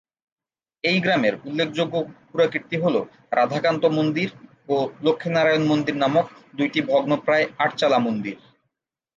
এই 0.83 0.97
গ্রামের 0.99 1.33
উল্লেখযোগ্য 1.47 1.95
পুরাকীর্তি 2.29 2.75
হল 2.83 2.95
রাধাকান্ত 3.31 3.83
মন্দির 3.97 4.29
ও 4.69 4.75
লক্ষ্মীনারায়ণ 5.05 5.63
মন্দির 5.67 5.95
নামক 5.95 6.25
দুইটি 6.57 6.79
ভগ্নপ্রায় 6.89 7.45
আটচালা 7.57 7.99
মন্দির। 7.99 8.35